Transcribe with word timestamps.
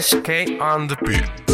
SK 0.00 0.60
on 0.60 0.86
the 0.86 0.96
beat. 1.04 1.47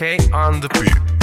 SK 0.00 0.32
on 0.32 0.60
the 0.60 0.68
beat. 0.70 1.19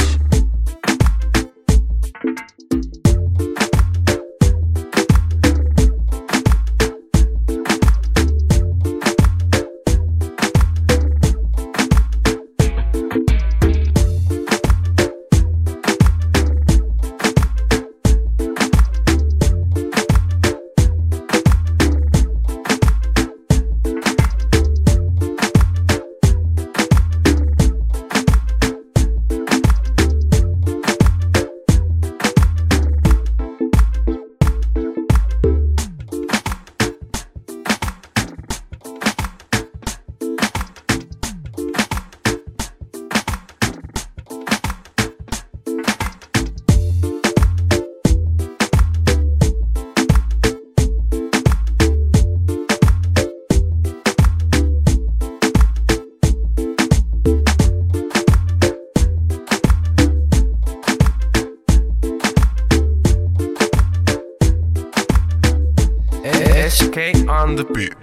On 66.98 67.56
the 67.56 67.64
beat. 67.64 67.94